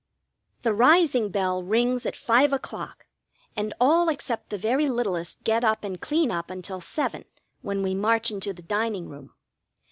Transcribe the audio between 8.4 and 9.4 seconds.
the dining room.